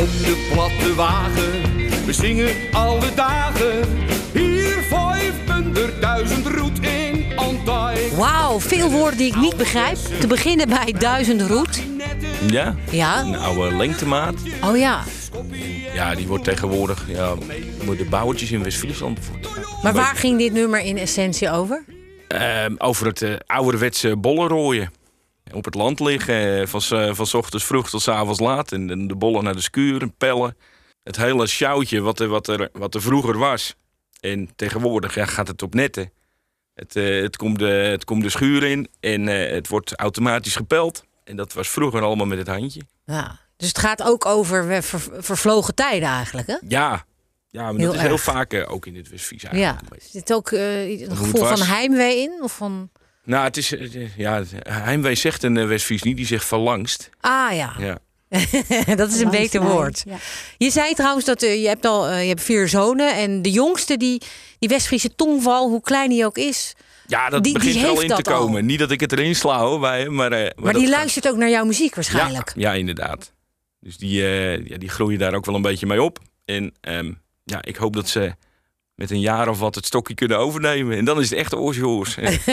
Op 0.00 0.08
de 0.24 0.48
platte 0.52 0.94
wagen, 0.94 1.62
we 2.06 2.12
zingen 2.12 2.54
alle 2.72 3.14
dagen. 3.14 3.88
Hier 4.32 4.82
vijfhonderdduizend 4.88 6.46
roet 6.46 6.80
in 6.80 7.32
Antijk. 7.36 8.12
Wauw, 8.12 8.60
veel 8.60 8.90
woorden 8.90 9.18
die 9.18 9.26
ik 9.26 9.36
niet 9.36 9.56
begrijp. 9.56 9.96
Te 10.20 10.26
beginnen 10.26 10.68
bij 10.68 10.94
duizend 10.98 11.40
roet. 11.40 11.82
Ja? 12.50 12.74
Ja? 12.90 13.20
Een 13.20 13.36
oude 13.36 13.76
lengtemaat. 13.76 14.34
Oh 14.64 14.76
ja. 14.76 15.02
Ja, 15.94 16.14
die 16.14 16.26
wordt 16.26 16.44
tegenwoordig 16.44 17.04
ja, 17.08 17.34
door 17.84 17.96
de 17.96 18.04
bouwtjes 18.04 18.50
in 18.50 18.62
West-Friesland. 18.62 19.18
Maar 19.82 19.92
waar 19.92 20.16
ging 20.16 20.38
dit 20.38 20.52
nummer 20.52 20.80
in 20.80 20.98
essentie 20.98 21.50
over? 21.50 21.84
Ehm, 22.28 22.74
over 22.78 23.06
het 23.06 23.22
eh, 23.22 23.34
ouderwetse 23.46 24.16
bollenrooien. 24.16 24.90
Op 25.52 25.64
het 25.64 25.74
land 25.74 26.00
liggen, 26.00 26.60
eh, 26.60 26.66
van, 26.66 26.98
eh, 26.98 27.14
van 27.14 27.26
s 27.26 27.34
ochtends 27.34 27.64
vroeg 27.64 27.90
tot 27.90 28.02
s 28.02 28.08
avonds 28.08 28.40
laat. 28.40 28.72
En, 28.72 28.90
en 28.90 29.06
de 29.06 29.16
bollen 29.16 29.44
naar 29.44 29.54
de 29.54 29.60
skuur, 29.60 30.02
en 30.02 30.14
pellen. 30.16 30.56
Het 31.02 31.16
hele 31.16 31.46
sjouwtje 31.46 32.00
wat 32.00 32.20
er, 32.20 32.28
wat, 32.28 32.48
er, 32.48 32.68
wat 32.72 32.94
er 32.94 33.02
vroeger 33.02 33.38
was. 33.38 33.74
En 34.20 34.50
tegenwoordig 34.56 35.14
ja, 35.14 35.26
gaat 35.26 35.48
het 35.48 35.62
op 35.62 35.74
netten. 35.74 36.12
Het, 36.74 36.96
eh, 36.96 37.22
het, 37.22 37.36
komt 37.36 37.58
de, 37.58 37.64
het 37.64 38.04
komt 38.04 38.22
de 38.22 38.28
schuur 38.30 38.62
in 38.62 38.88
en 39.00 39.26
het 39.26 39.68
wordt 39.68 39.96
automatisch 39.96 40.56
gepeld. 40.56 41.04
En 41.24 41.36
dat 41.36 41.52
was 41.52 41.68
vroeger 41.68 42.02
allemaal 42.02 42.26
met 42.26 42.38
het 42.38 42.46
handje. 42.46 42.82
Ja. 43.04 43.38
Dus 43.56 43.68
het 43.68 43.78
gaat 43.78 44.02
ook 44.02 44.26
over 44.26 44.82
ver- 44.82 45.22
vervlogen 45.22 45.74
tijden 45.74 46.08
eigenlijk, 46.08 46.46
hè? 46.46 46.56
Ja, 46.68 47.04
ja 47.48 47.62
maar 47.62 47.74
Heel 47.74 47.86
dat 47.86 47.94
is 47.94 48.00
heel 48.00 48.18
vaak 48.18 48.64
ook 48.68 48.86
in 48.86 48.96
het 48.96 49.08
Westfries 49.08 49.42
Ja. 49.42 49.50
eigenlijk. 49.50 49.88
beetje. 49.88 50.08
Zit 50.08 50.32
ook 50.32 50.50
een 50.50 51.16
gevoel 51.16 51.44
van 51.46 51.62
heimwee 51.62 52.18
in? 52.22 52.42
Of 52.42 52.56
van... 52.56 52.90
Nou, 53.24 53.44
het 53.44 53.56
is, 53.56 53.72
eh, 53.74 54.16
ja, 54.16 54.42
Heimwee 54.68 55.14
zegt 55.14 55.42
een 55.42 55.56
eh, 55.56 55.66
Westfries 55.66 56.02
niet, 56.02 56.16
die 56.16 56.26
zegt 56.26 56.44
verlangst. 56.44 57.10
Ah 57.20 57.54
ja, 57.56 57.72
Ja. 57.78 57.98
dat 58.96 59.10
is 59.12 59.20
een 59.20 59.30
beter 59.30 59.62
woord. 59.62 60.02
ja. 60.06 60.16
Je 60.58 60.70
zei 60.70 60.94
trouwens 60.94 61.24
dat 61.24 61.42
eh, 61.42 61.62
je 61.62 61.68
hebt 61.68 61.84
al 61.86 62.06
eh, 62.08 62.22
je 62.22 62.28
hebt 62.28 62.42
vier 62.42 62.68
zonen. 62.68 63.14
En 63.16 63.42
de 63.42 63.50
jongste, 63.50 63.96
die, 63.96 64.22
die 64.58 64.68
Westfriese 64.68 65.14
tongval, 65.14 65.68
hoe 65.68 65.80
klein 65.80 66.08
die 66.10 66.24
ook 66.24 66.38
is... 66.38 66.74
Ja, 67.06 67.28
dat 67.28 67.42
Die- 67.44 67.52
die 67.52 67.62
begint 67.62 67.82
er 67.84 67.90
al 67.90 67.98
heeft 68.00 68.10
in 68.18 68.22
te 68.22 68.32
al. 68.32 68.38
komen. 68.38 68.66
Niet 68.66 68.78
dat 68.78 68.90
ik 68.90 69.00
het 69.00 69.12
erin 69.12 69.34
sla 69.34 69.58
hoor, 69.60 69.80
bij 69.80 70.00
hem, 70.00 70.14
maar... 70.14 70.32
eh, 70.32 70.38
maar, 70.42 70.52
Maar 70.64 70.72
die 70.72 70.82
gaat- 70.82 70.90
luistert 70.90 71.28
ook 71.28 71.36
naar 71.36 71.50
jouw 71.50 71.64
muziek 71.64 71.94
waarschijnlijk. 71.94 72.52
Ja, 72.56 72.72
ja, 72.72 72.78
inderdaad. 72.78 73.32
Dus 73.80 73.96
die, 73.96 74.22
eh, 74.22 74.66
ja, 74.66 74.76
die 74.78 74.88
groeien 74.88 75.18
daar 75.18 75.34
ook 75.34 75.44
wel 75.46 75.54
een 75.54 75.62
beetje 75.62 75.86
mee 75.86 76.02
op. 76.02 76.18
En 76.44 76.74
ehm, 76.80 77.12
ja, 77.44 77.58
ik 77.62 77.76
hoop 77.76 77.94
dat 77.94 78.08
ze 78.08 78.34
met 78.94 79.10
een 79.10 79.20
jaar 79.20 79.48
of 79.48 79.58
wat 79.58 79.74
het 79.74 79.86
stokje 79.86 80.14
kunnen 80.14 80.38
overnemen. 80.38 80.96
En 80.98 81.04
dan 81.04 81.20
is 81.20 81.30
het 81.30 81.38
echt 81.38 81.54
oortje 81.54 81.82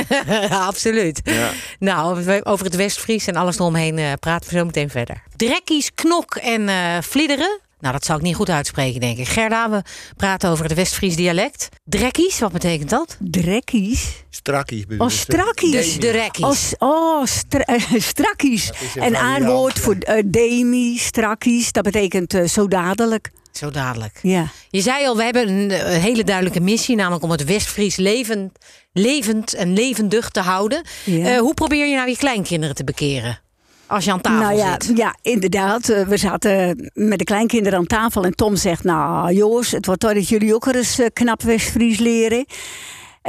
Absoluut. 0.49 1.21
ja. 1.23 1.51
Nou, 1.79 2.41
over 2.43 2.65
het 2.65 2.75
Westfries 2.75 3.27
en 3.27 3.35
alles 3.35 3.55
eromheen 3.59 3.97
eh, 3.97 4.11
praten 4.19 4.49
we 4.51 4.57
zo 4.57 4.65
meteen 4.65 4.89
verder. 4.89 5.23
Drekkies, 5.35 5.93
knok 5.95 6.35
en 6.35 6.69
eh 6.69 6.97
vliederen. 7.01 7.59
Nou, 7.79 7.93
dat 7.93 8.05
zou 8.05 8.17
ik 8.19 8.23
niet 8.25 8.35
goed 8.35 8.49
uitspreken, 8.49 8.99
denk 8.99 9.17
ik. 9.17 9.27
Gerda, 9.27 9.69
we 9.69 9.81
praten 10.17 10.49
over 10.49 10.65
het 10.65 10.73
Westfries 10.73 11.15
dialect. 11.15 11.69
Drekkies, 11.85 12.39
wat 12.39 12.51
betekent 12.51 12.89
dat? 12.89 13.17
Drekkies. 13.19 14.23
Strakkies 14.29 14.85
bedoel 14.85 15.05
Oh, 15.05 15.11
strakkies. 15.11 15.99
De 15.99 16.09
rekkies. 16.09 16.73
Oh, 16.77 16.89
oh 17.19 17.25
stra- 17.25 17.63
eh, 17.65 17.81
strakkies. 18.13 18.71
een 18.95 19.17
aanwoord 19.17 19.79
voor 19.79 19.95
eh, 19.95 20.23
demi, 20.25 20.97
strakkies. 20.97 21.71
Dat 21.71 21.83
betekent 21.83 22.37
zo 22.47 22.67
dadelijk. 22.67 23.31
Zo 23.51 23.69
dadelijk. 23.71 24.19
Ja. 24.21 24.47
Je 24.69 24.81
zei 24.81 25.05
al, 25.07 25.17
we 25.17 25.23
hebben 25.23 25.47
een, 25.49 25.71
eh, 25.71 26.01
hele 26.01 26.23
duidelijke 26.23 26.59
missie, 26.59 26.95
namelijk 26.95 27.23
om 27.23 27.31
het 27.31 27.43
Westfries 27.43 27.95
levend, 27.95 28.51
levend 28.93 29.53
en 29.53 29.73
levendig 29.73 30.29
te 30.29 30.39
houden. 30.39 30.81
Ja. 31.03 31.25
Eh, 31.33 31.39
hoe 31.39 31.53
probeer 31.53 31.87
je 31.87 31.95
nou 31.95 32.09
je 32.09 32.17
kleinkinderen 32.17 32.75
te 32.75 32.83
bekeren? 32.83 33.39
Als 33.87 34.05
je 34.05 34.11
aan 34.11 34.21
tafel 34.21 34.39
Nou 34.39 34.55
ja, 34.57 34.75
zit. 34.79 34.97
ja, 34.97 35.15
inderdaad. 35.21 35.89
Eh, 35.89 36.07
We 36.07 36.17
zaten 36.17 36.89
met 36.93 37.17
de 37.17 37.23
kleinkinderen 37.23 37.79
aan 37.79 37.85
tafel 37.85 38.23
en 38.23 38.35
Tom 38.35 38.55
zegt... 38.55 38.83
nou, 38.83 39.33
jongens, 39.33 39.71
het 39.71 39.85
wordt 39.85 40.01
tijd 40.01 40.15
dat 40.15 40.27
jullie 40.29 40.53
ook 40.55 40.65
eens 40.65 40.99
knap 41.13 41.41
West-Fries 41.41 41.99
leren. 41.99 42.45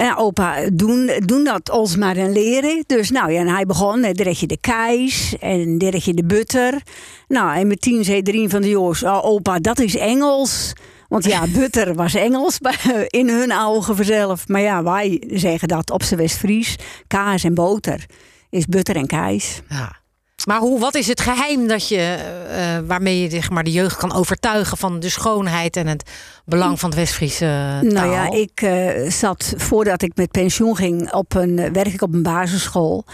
En 0.01 0.17
opa, 0.17 0.57
doen, 0.73 1.11
doen 1.25 1.45
dat 1.45 1.71
ons 1.71 1.97
maar 1.97 2.17
en 2.17 2.33
leren. 2.33 2.85
Dus 2.87 3.11
nou 3.11 3.33
ja, 3.33 3.41
en 3.41 3.49
hij 3.49 3.67
begon, 3.67 4.03
eh, 4.05 4.15
daar 4.15 4.35
je 4.37 4.47
de 4.47 4.59
keis 4.61 5.35
en 5.41 5.79
daar 5.79 5.97
je 5.99 6.15
de 6.15 6.25
butter. 6.25 6.83
Nou, 7.29 7.57
en 7.57 7.67
met 7.67 7.81
tien 7.81 8.05
zei 8.05 8.23
drie 8.23 8.49
van 8.49 8.63
de 8.63 8.69
jongens... 8.69 9.03
"Oh, 9.03 9.25
opa, 9.25 9.59
dat 9.59 9.79
is 9.79 9.97
Engels... 9.97 10.73
Want 11.09 11.25
ja, 11.25 11.45
butter 11.59 11.95
was 11.95 12.15
Engels 12.15 12.59
bij- 12.59 13.07
in 13.07 13.29
hun 13.29 13.53
ogen 13.59 13.97
vanzelf. 13.97 14.49
Maar 14.49 14.61
ja, 14.61 14.83
wij 14.83 15.23
zeggen 15.31 15.69
dat 15.69 15.91
op 15.91 16.03
zijn 16.03 16.21
West-Fries. 16.21 16.77
Kaas 17.07 17.45
en 17.45 17.55
boter 17.55 18.07
is 18.51 18.67
butter 18.67 18.97
en 18.97 19.07
keis. 19.07 19.61
Ja. 19.69 20.00
Maar 20.47 20.59
hoe, 20.61 20.81
wat 20.81 20.95
is 20.95 21.07
het 21.07 21.21
geheim 21.21 21.67
dat 21.67 21.89
je, 21.89 21.97
eh, 21.97 22.77
eh, 22.77 22.85
waarmee 22.87 23.21
je 23.21 23.31
zeg 23.31 23.51
maar, 23.51 23.65
de 23.65 23.73
jeugd 23.73 23.97
kan 23.97 24.15
overtuigen 24.15 24.77
van 24.77 25.01
de 25.01 25.09
schoonheid 25.09 25.77
en 25.77 25.87
het 25.87 26.11
belang 26.45 26.81
van 26.81 26.91
het 26.91 26.99
Westfriese 26.99 27.79
taal? 27.81 27.93
Nou 27.93 28.11
ja, 28.11 28.31
ik 28.31 28.63
eh, 28.63 29.11
zat 29.11 29.55
voordat 29.57 30.03
ik 30.03 30.13
met 30.15 30.31
pensioen 30.31 30.77
ging 30.77 31.13
op 31.13 31.35
een 31.35 31.59
eh, 31.59 31.71
werk 31.71 31.93
ik 31.93 32.03
op 32.03 32.15
een 32.15 32.23
basisschool. 32.23 33.05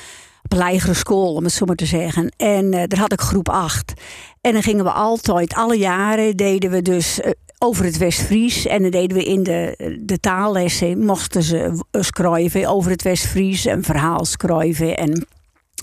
Op 0.47 0.53
een 0.53 0.59
lagere 0.59 0.95
school, 0.95 1.35
om 1.35 1.45
het 1.45 1.53
zo 1.53 1.65
maar 1.65 1.77
te 1.77 1.87
zeggen. 1.87 2.33
En 2.37 2.73
eh, 2.73 2.83
daar 2.87 2.99
had 2.99 3.13
ik 3.13 3.21
groep 3.21 3.49
8. 3.49 3.93
En 4.41 4.53
dan 4.53 4.63
gingen 4.63 4.85
we 4.85 4.91
altijd, 4.91 5.55
alle 5.55 5.79
jaren 5.79 6.37
deden 6.37 6.71
we 6.71 6.83
dus 6.83 7.21
eh, 7.21 7.31
over 7.59 7.85
het 7.85 7.97
West-Fries. 7.97 8.67
En 8.67 8.83
dan 8.83 8.91
deden 8.91 9.17
we 9.17 9.25
in 9.25 9.43
de, 9.43 9.95
de 10.01 10.21
taallessen, 10.21 11.05
mochten 11.05 11.43
ze 11.43 11.85
eh, 11.91 12.03
schrijven 12.03 12.67
over 12.67 12.91
het 12.91 13.03
West-Fries. 13.03 13.65
Een 13.65 13.85
verhaal 13.85 14.25
schrijven. 14.25 14.97
En 14.97 15.27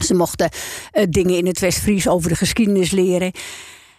ze 0.01 0.13
mochten 0.13 0.49
eh, 0.91 1.03
dingen 1.09 1.37
in 1.37 1.45
het 1.45 1.59
West-Fries 1.59 2.07
over 2.07 2.29
de 2.29 2.35
geschiedenis 2.35 2.91
leren. 2.91 3.31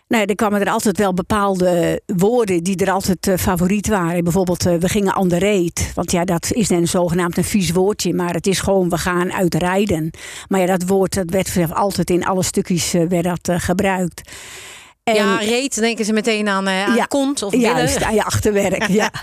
Nou, 0.09 0.23
ja, 0.23 0.29
er 0.29 0.35
kwamen 0.35 0.61
er 0.61 0.71
altijd 0.71 0.99
wel 0.99 1.15
bepaalde 1.15 2.01
woorden 2.07 2.63
die 2.63 2.77
er 2.77 2.91
altijd 2.91 3.27
eh, 3.27 3.37
favoriet 3.37 3.89
waren. 3.89 4.25
Bijvoorbeeld, 4.25 4.67
eh, 4.67 4.77
we 4.77 4.89
gingen 4.89 5.15
aan 5.15 5.29
de 5.29 5.39
reet. 5.39 5.93
Want 5.95 6.11
ja, 6.11 6.25
dat 6.25 6.53
is 6.53 6.69
dan 6.69 6.87
zogenaamd 6.87 7.37
een 7.37 7.45
vies 7.45 7.71
woordje. 7.71 8.15
Maar 8.15 8.35
het 8.35 8.47
is 8.47 8.61
gewoon, 8.61 8.89
we 8.89 8.99
gaan 8.99 9.33
uitrijden. 9.33 10.11
Maar 10.49 10.61
ja, 10.61 10.67
dat 10.67 10.87
woord 10.87 11.15
dat 11.15 11.53
werd 11.53 11.75
altijd 11.75 12.11
in 12.11 12.25
alle 12.25 12.43
stukjes 12.43 12.95
eh, 12.95 13.07
werd 13.09 13.25
dat, 13.25 13.49
eh, 13.49 13.61
gebruikt. 13.61 14.31
En- 15.05 15.15
ja, 15.15 15.37
reet, 15.37 15.75
denken 15.75 16.05
ze 16.05 16.13
meteen 16.13 16.49
aan, 16.49 16.67
eh 16.67 16.85
aan 16.85 16.95
Ja, 16.95 17.05
kont 17.05 17.43
of 17.43 17.51
billen. 17.51 17.77
Juist, 17.77 18.03
aan 18.03 18.15
je 18.15 18.25
achterwerk, 18.25 18.87
ja. 18.89 19.11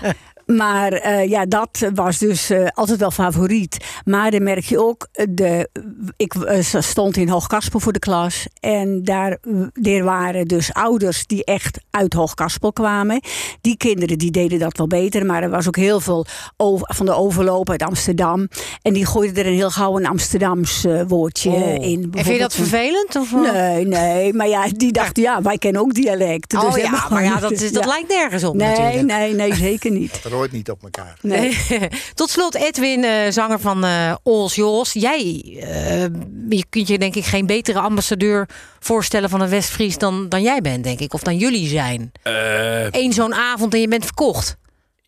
Maar 0.56 0.92
eh, 0.92 1.28
ja, 1.28 1.46
dat 1.46 1.90
was 1.94 2.18
dus 2.18 2.50
eh, 2.50 2.66
altijd 2.74 2.98
wel 2.98 3.10
favoriet. 3.10 3.76
Maar 4.04 4.30
dan 4.30 4.42
merk 4.42 4.64
je 4.64 4.84
ook, 4.84 5.08
eh, 5.12 5.26
de, 5.30 5.68
ik 6.16 6.34
stond 6.80 7.16
in 7.16 7.28
Hoogkaspel 7.28 7.80
voor 7.80 7.92
de 7.92 7.98
klas. 7.98 8.46
En 8.60 9.04
daar, 9.04 9.38
er 9.82 10.04
waren 10.04 10.46
dus 10.48 10.72
ouders 10.72 11.26
die 11.26 11.44
echt 11.44 11.78
uit 11.90 12.12
Hoogkaspel 12.12 12.72
kwamen. 12.72 13.20
Die 13.60 13.76
kinderen 13.76 14.18
die 14.18 14.30
deden 14.30 14.58
dat 14.58 14.76
wel 14.76 14.86
beter. 14.86 15.26
Maar 15.26 15.42
er 15.42 15.50
was 15.50 15.66
ook 15.66 15.76
heel 15.76 16.00
veel 16.00 16.26
over- 16.56 16.94
van 16.94 17.06
de 17.06 17.14
overloop 17.14 17.70
uit 17.70 17.82
Amsterdam. 17.82 18.48
En 18.82 18.92
die 18.92 19.06
gooiden 19.06 19.44
er 19.44 19.50
een 19.50 19.56
heel 19.56 19.70
gauw 19.70 19.96
een 19.98 20.06
Amsterdams 20.06 20.84
woordje 21.08 21.50
Oh. 21.50 21.74
in. 21.74 22.02
En 22.12 22.24
vind 22.24 22.26
je 22.26 22.38
dat 22.38 22.54
vervelend? 22.54 23.16
Of? 23.16 23.32
Nee, 23.52 23.86
nee. 23.86 24.32
Maar 24.34 24.48
ja, 24.48 24.66
die 24.76 24.92
dachten, 24.92 25.22
ja, 25.22 25.42
wij 25.42 25.58
kennen 25.58 25.80
ook 25.80 25.94
dialect. 25.94 26.54
Oh 26.54 26.60
Dus 26.60 26.74
ja, 26.74 26.80
hebben 26.82 27.08
we 27.08 27.14
maar 27.14 27.24
ja, 27.24 27.36
dat, 27.40 27.50
is, 27.50 27.72
dat 27.72 27.82
Ja. 27.84 27.88
lijkt 27.88 28.08
nergens 28.08 28.44
op 28.44 28.54
Nee, 28.54 28.68
natuurlijk. 28.68 29.06
nee, 29.06 29.34
nee, 29.34 29.54
zeker 29.54 29.90
niet. 29.90 30.20
Niet 30.50 30.70
op 30.70 30.82
elkaar. 30.82 31.18
Nee. 31.20 31.58
Tot 32.14 32.30
slot, 32.30 32.54
Edwin, 32.54 33.04
eh, 33.04 33.30
zanger 33.30 33.60
van 33.60 33.84
eh 33.84 34.14
Ols 34.22 34.54
Jos. 34.54 34.92
Jij 34.92 35.42
eh, 35.60 36.02
je 36.48 36.64
kunt 36.68 36.88
je 36.88 36.98
denk 36.98 37.14
ik 37.14 37.24
geen 37.24 37.46
betere 37.46 37.78
ambassadeur 37.78 38.48
voorstellen 38.80 39.30
van 39.30 39.40
een 39.40 39.48
Westfries 39.48 39.98
dan, 39.98 40.28
dan 40.28 40.42
jij 40.42 40.60
bent, 40.60 40.84
denk 40.84 41.00
ik. 41.00 41.14
Of 41.14 41.22
dan 41.22 41.36
jullie 41.36 41.68
zijn. 41.68 42.12
Eh, 42.22 42.84
Eén 42.90 43.12
zo'n 43.12 43.34
avond 43.34 43.74
en 43.74 43.80
je 43.80 43.88
bent 43.88 44.04
verkocht. 44.04 44.56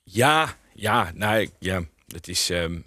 ja, 0.05 0.55
ja, 0.75 1.11
nou, 1.15 1.49
ja, 1.59 1.81
het 2.09 2.29
is 2.29 2.51
ehm, 2.51 2.79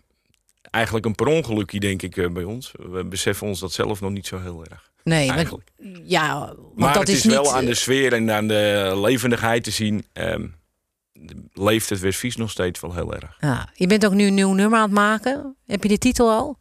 eigenlijk 0.72 1.06
een 1.06 1.16
per 1.16 1.27
ongelukje, 1.27 1.80
denk 1.80 2.01
ik, 2.01 2.18
eh, 2.18 2.30
bij 2.30 2.44
ons. 2.44 2.72
We 2.92 3.06
beseffen 3.06 3.48
ons 3.48 3.60
dat 3.60 3.72
zelf 3.74 4.01
nog 4.01 4.12
niet 4.12 4.27
zo 4.27 4.39
heel 4.39 4.66
erg. 4.70 4.89
Nee, 5.04 5.27
maar, 5.27 5.36
Eigenlijk. 5.36 5.68
ja, 6.06 6.39
want 6.39 6.75
Maar 6.75 6.94
dat 6.94 7.08
het 7.08 7.18
is, 7.18 7.24
niet... 7.24 7.34
wel 7.34 7.54
aan 7.56 7.66
de 7.66 7.74
sfeer 7.75 8.13
en 8.13 8.32
aan 8.32 8.48
de 8.48 8.94
levendigheid 9.04 9.63
te 9.63 9.72
zien. 9.72 10.06
ehm, 10.13 10.46
leeft 11.54 11.90
het 11.90 12.00
Westfries 12.00 12.36
nog 12.36 12.50
steeds 12.50 12.80
wel 12.80 12.94
heel 12.94 13.14
erg. 13.14 13.38
Ja, 13.40 13.70
je 13.74 13.88
bent 13.88 14.06
ook 14.06 14.14
nu 14.14 14.26
een 14.28 14.34
nieuw 14.34 14.54
nummer 14.54 14.80
aan 14.80 14.86
het 14.86 14.94
maken. 14.94 15.56
Heb 15.66 15.84
je 15.84 15.90
de 15.90 15.98
titel 15.98 16.30
al? 16.32 16.58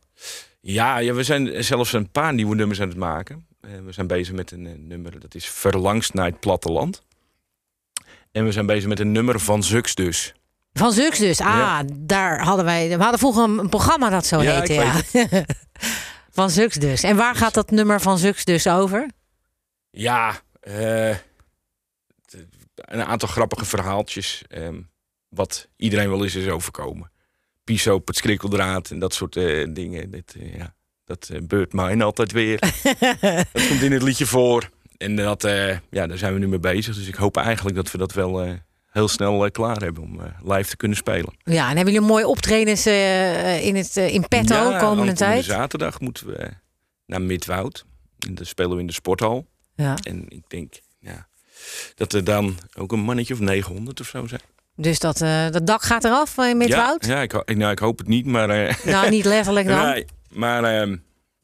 Ja, 0.61 0.99
ja, 0.99 1.13
we 1.15 1.23
zijn 1.23 1.65
zelfs 1.65 1.93
een 1.93 2.11
paar 2.11 2.35
nieuwe 2.35 2.55
nummers 2.55 2.81
aan 2.81 2.89
het 2.89 2.97
maken. 2.97 3.47
Eh, 3.61 3.71
we 3.85 3.93
zijn 3.93 4.07
bezig 4.07 4.35
met 4.35 4.51
een 4.51 4.67
eh, 4.67 4.73
nummer, 4.77 5.21
dat 5.21 5.35
is 5.35 5.47
Verlangst 5.47 6.15
naar 6.15 6.27
het 6.27 6.41
platteland. 6.41 7.03
En 8.33 8.45
we 8.45 8.53
zijn 8.53 8.67
bezig 8.67 8.89
met 8.89 9.01
een 9.01 9.13
nummer 9.13 9.41
van 9.41 9.63
Zux 9.63 9.95
dus. 9.95 10.35
Van 10.73 10.93
Zux 10.93 11.19
dus. 11.19 11.41
Ah, 11.41 11.47
Ja. 11.47 11.83
daar 11.95 12.41
hadden 12.43 12.65
wij... 12.65 12.89
We 12.89 13.03
hadden 13.03 13.19
vroeger 13.19 13.45
een, 13.45 13.59
een 13.59 13.69
programma 13.69 14.09
dat 14.11 14.27
zo 14.27 14.43
Ja, 14.43 14.55
heette. 14.61 14.73
Ja. 14.73 15.45
van 16.39 16.51
Zux 16.51 16.75
dus. 16.77 17.03
En 17.03 17.17
waar 17.17 17.35
gaat 17.35 17.55
dat 17.55 17.71
nummer 17.71 18.01
van 18.01 18.19
Zux 18.19 18.45
dus 18.45 18.67
over? 18.67 19.11
Ja, 19.91 20.41
eh, 20.61 21.15
een 22.77 23.05
aantal 23.05 23.29
grappige 23.29 23.65
verhaaltjes. 23.65 24.43
ehm, 24.49 24.81
wat 25.29 25.69
iedereen 25.77 26.11
wel 26.11 26.23
eens 26.23 26.35
is 26.35 26.49
overkomen. 26.49 27.11
Piso 27.65 27.95
op 27.95 28.07
het 28.07 28.17
skrikkeldraad 28.17 28.91
en 28.91 28.99
dat 28.99 29.15
soort 29.15 29.37
eh, 29.37 29.67
dingen. 29.71 30.11
Dat, 30.11 30.35
eh, 30.39 30.57
ja, 30.57 30.75
dat 31.05 31.29
eh, 31.33 31.41
beurt 31.43 31.73
mij 31.73 32.03
altijd 32.03 32.33
weer. 32.33 32.59
dat 33.53 33.69
komt 33.69 33.83
in 33.83 33.93
het 33.93 34.03
liedje 34.03 34.27
voor. 34.27 34.71
En 34.97 35.17
dat, 35.17 35.43
ja, 35.91 36.07
daar 36.07 36.19
zijn 36.19 36.33
we 36.33 36.39
nu 36.39 36.49
mee 36.49 36.59
bezig. 36.59 36.95
Dus 36.95 37.09
ik 37.09 37.15
hoop 37.15 37.37
eigenlijk 37.37 37.77
dat 37.77 37.91
we 37.91 37.99
dat 37.99 38.13
wel 38.13 38.59
heel 38.87 39.09
snel 39.09 39.51
klaar 39.51 39.77
hebben 39.77 40.03
om 40.03 40.21
live 40.45 40.69
te 40.69 40.77
kunnen 40.77 40.97
spelen. 40.97 41.37
Ja, 41.39 41.71
en 41.71 41.77
hebben 41.77 41.95
jullie 41.95 42.09
mooie 42.09 42.27
optredens 42.27 42.87
in, 42.87 43.77
het, 43.77 43.97
in 43.97 44.29
petto 44.29 44.77
komende 44.79 45.13
tijd? 45.13 45.45
zaterdag 45.45 46.01
moeten 46.01 46.27
we 46.27 46.51
naar 47.07 47.23
Midwoud. 47.23 47.85
En 48.27 48.35
dan 48.35 48.47
spelen 48.47 48.75
we 48.75 48.81
in 48.81 48.87
de 48.87 48.93
sporthal. 48.93 49.47
Ja. 49.75 49.95
En 50.03 50.25
ik 50.29 50.43
denk 50.49 50.75
ja, 50.99 51.29
dat 51.95 52.13
er 52.13 52.25
dan 52.25 52.59
ook 52.79 52.93
een 52.93 53.01
mannetje 53.01 53.35
of 53.35 53.41
900 53.41 54.01
of 54.01 54.07
zo 54.07 54.27
zijn. 54.27 54.41
Dus 54.77 54.99
dat, 54.99 55.21
eh, 55.21 55.51
dat 55.51 55.67
dak 55.67 55.83
gaat 55.83 56.05
eraf 56.05 56.39
eh, 56.39 56.55
met 56.55 56.69
ja, 56.69 56.77
Wout? 56.77 57.07
Ja, 57.07 57.23
ik, 57.23 57.57
nou, 57.57 57.71
ik 57.73 57.79
hoop 57.79 57.99
het 57.99 58.09
niet, 58.09 58.27
maar, 58.27 58.51
eh, 58.51 58.75
Nou, 58.85 59.11
niet 59.11 59.25
letterlijk 59.25 59.67
dan. 59.69 59.85
nee, 59.87 60.05
maar 60.31 60.65
ehm, 60.65 60.97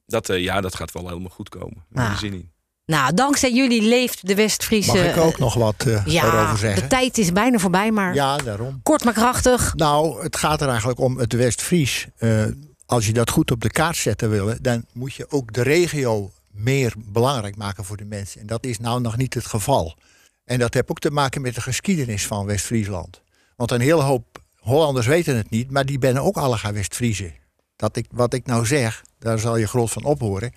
dat, 0.07 0.29
eh, 0.29 0.39
ja, 0.43 0.61
dat 0.61 0.75
gaat 0.75 0.93
wel 0.93 1.09
helemaal 1.09 1.31
goed 1.31 1.49
komen. 1.49 1.85
Daar 1.91 2.11
je 2.11 2.17
zin 2.17 2.33
in. 2.33 2.51
Nou, 2.87 3.15
dankzij 3.15 3.53
jullie 3.53 3.83
leeft 3.83 4.27
de 4.27 4.35
Westfriese... 4.35 4.97
Mag 4.97 5.07
ik 5.07 5.17
ook 5.17 5.39
nog 5.39 5.55
wat 5.55 5.85
eh 5.87 6.03
Ja, 6.07 6.25
erover 6.25 6.53
de 6.53 6.59
zeggen? 6.59 6.89
tijd 6.89 7.19
is 7.19 7.33
bijna 7.33 7.59
voorbij, 7.59 7.91
maar 7.91 8.15
Ja, 8.15 8.37
daarom. 8.37 8.81
kort 8.83 9.05
maar 9.05 9.13
krachtig. 9.13 9.75
Nou, 9.75 10.23
het 10.23 10.37
gaat 10.37 10.61
er 10.61 10.69
eigenlijk 10.69 10.99
om 10.99 11.19
het 11.19 11.33
West-Fries. 11.33 12.07
Eh, 12.17 12.45
als 12.87 13.07
je 13.07 13.13
dat 13.13 13.31
goed 13.31 13.51
op 13.51 13.61
de 13.61 13.71
kaart 13.71 13.97
zetten 13.97 14.31
wil, 14.31 14.55
dan 14.61 14.85
moet 14.93 15.15
je 15.15 15.27
ook 15.31 15.53
de 15.53 15.63
regio 15.63 16.31
meer 16.53 16.95
belangrijk 16.99 17.57
maken 17.57 17.85
voor 17.85 17.97
de 17.97 18.05
mensen. 18.05 18.41
En 18.41 18.47
dat 18.47 18.65
is 18.65 18.79
nou 18.79 19.01
nog 19.01 19.17
niet 19.17 19.35
het 19.35 19.47
geval. 19.47 19.97
En 20.45 20.59
dat 20.59 20.75
heeft 20.75 20.91
ook 20.91 20.99
te 20.99 21.11
maken 21.11 21.43
met 21.43 21.55
de 21.55 21.61
geschiedenis 21.61 22.27
van 22.27 22.47
West-Friesland. 22.47 23.23
Want 23.57 23.71
een 23.71 23.81
hele 23.81 24.03
hoop 24.03 24.43
Hollanders 24.59 25.07
weten 25.07 25.37
het 25.37 25.51
niet, 25.51 25.71
maar 25.71 25.87
die 25.87 25.99
ben 25.99 26.19
ook 26.19 26.37
allemaal 26.37 26.73
West-Friezen. 26.73 27.35
Dat 27.77 27.97
ik, 27.97 28.07
wat 28.11 28.35
ik 28.35 28.47
nou 28.47 28.67
zeg, 28.67 29.03
daar 29.19 29.39
zal 29.39 29.57
je 29.57 29.67
groot 29.67 29.91
van 29.91 30.05
ophoren. 30.05 30.53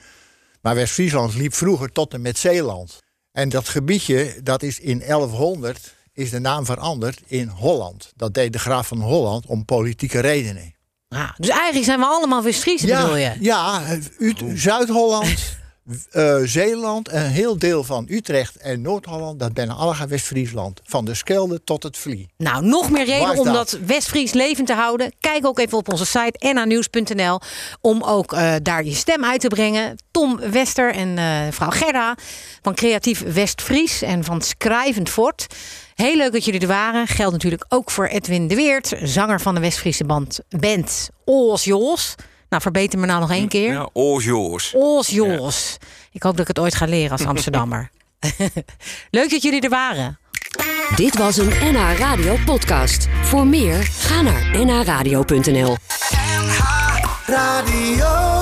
Maar 0.62 0.76
West-Friesland 0.76 1.36
liep 1.36 1.54
vroeger 1.54 1.92
tot 1.92 2.14
en 2.14 2.22
met 2.22 2.38
Zeeland. 2.38 3.00
En 3.32 3.50
dat 3.50 3.70
gebiedje, 3.70 4.40
dat 4.44 4.64
is 4.64 4.80
in 4.80 5.00
1100, 5.00 5.96
is 6.14 6.30
de 6.30 6.40
naam 6.40 6.66
veranderd 6.66 7.22
in 7.26 7.48
Holland. 7.48 8.12
Dat 8.16 8.34
deed 8.34 8.54
de 8.54 8.60
graaf 8.60 8.88
van 8.88 9.02
Holland 9.02 9.46
om 9.46 9.66
politieke 9.66 10.20
redenen. 10.20 10.74
Ja, 11.08 11.36
dus 11.38 11.50
eigenlijk 11.50 11.86
zijn 11.86 12.00
we 12.00 12.06
allemaal 12.06 12.44
Westfriese, 12.44 12.88
bedoel 12.88 13.16
je? 13.16 13.34
ja 13.40 13.82
Zuid-Holland, 14.54 15.58
eh, 16.12 16.36
Zeeland, 16.44 17.12
een 17.12 17.22
heel 17.22 17.58
deel 17.58 17.84
van 17.84 18.06
Utrecht 18.10 18.56
en 18.56 18.82
Noord-Holland, 18.82 19.40
dat 19.40 19.54
ben 19.54 19.70
allemaal 19.70 20.08
West-Friesland. 20.08 20.82
Van 20.84 21.06
de 21.06 21.14
Skelde 21.14 21.64
tot 21.64 21.84
het 21.84 21.98
Vlie. 21.98 22.30
Nou, 22.38 22.66
nog 22.66 22.90
meer 22.90 23.06
reden 23.06 23.38
om 23.40 23.46
dat? 23.46 23.78
Westfries 23.86 24.34
levend 24.34 24.68
te 24.68 24.74
houden. 24.74 25.14
Kijk 25.20 25.46
ook 25.46 25.60
even 25.60 25.78
op 25.78 25.92
onze 25.92 26.06
site 26.06 26.54
nanieuws.nl 26.54 27.40
om 27.82 28.04
ook 28.04 28.34
eh, 28.34 28.54
daar 28.62 28.84
je 28.84 28.94
stem 28.94 29.26
uit 29.26 29.40
te 29.40 29.48
brengen. 29.48 29.96
Tom 30.12 30.40
Wester 30.52 30.94
en 30.94 31.18
eh 31.18 31.42
vrouw 31.50 31.70
Gerda 31.70 32.16
van 32.62 32.76
Creatief 32.76 33.24
Westfries 33.34 34.02
en 34.02 34.24
van 34.24 34.42
Schrijvend 34.42 35.10
Fort. 35.10 35.48
Heel 35.96 36.16
leuk 36.16 36.32
dat 36.32 36.46
jullie 36.46 36.62
er 36.62 36.68
waren. 36.68 37.08
Geldt 37.08 37.34
natuurlijk 37.34 37.66
ook 37.70 37.92
voor 37.92 38.06
Edwin 38.06 38.48
de 38.48 38.56
Weert, 38.56 38.94
zanger 39.04 39.42
van 39.42 39.56
de 39.56 39.62
Westfriese 39.62 40.06
band, 40.06 40.40
band 40.50 41.10
Oos 41.26 41.64
Jos. 41.64 42.16
Nou, 42.50 42.62
verbeter 42.62 43.00
me 43.00 43.06
nou 43.06 43.20
nog 43.20 43.32
één 43.32 43.48
keer. 43.48 43.72
Ja, 43.72 43.90
oors 43.94 44.26
joors. 44.26 44.74
Oos 44.76 45.08
Jos. 45.08 45.78
Ik 46.12 46.24
hoop 46.24 46.32
dat 46.32 46.42
ik 46.42 46.48
het 46.48 46.60
ooit 46.60 46.76
ga 46.76 46.86
leren 46.86 47.12
als 47.12 47.26
Amsterdammer. 47.34 47.90
leuk 49.12 49.30
dat 49.30 49.42
jullie 49.42 49.62
er 49.62 49.70
waren. 49.70 50.20
Dit 50.96 51.18
was 51.18 51.38
een 51.38 51.54
NH 51.62 51.98
Radio 51.98 52.38
podcast. 52.46 53.08
Voor 53.22 53.48
meer, 53.48 53.84
ga 53.84 54.22
naar 54.22 54.66
nhradio.nl. 54.66 55.78
Radio. 57.26 58.35